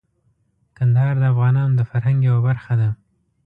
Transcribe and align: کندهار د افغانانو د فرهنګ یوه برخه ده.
کندهار 0.77 1.15
د 1.19 1.23
افغانانو 1.33 1.77
د 1.79 1.81
فرهنګ 1.89 2.19
یوه 2.29 2.41
برخه 2.47 2.73
ده. 2.81 2.89